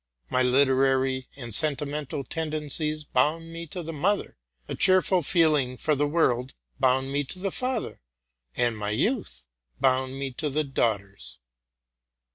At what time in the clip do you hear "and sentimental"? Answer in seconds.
1.35-2.23